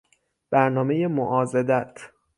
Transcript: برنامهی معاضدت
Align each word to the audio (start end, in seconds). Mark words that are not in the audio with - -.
برنامهی 0.49 1.07
معاضدت 1.07 1.99